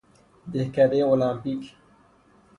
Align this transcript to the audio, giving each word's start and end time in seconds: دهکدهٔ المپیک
دهکدهٔ 0.53 1.03
المپیک 1.03 1.61